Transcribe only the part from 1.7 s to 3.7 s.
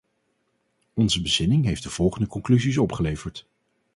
de volgende conclusies opgeleverd.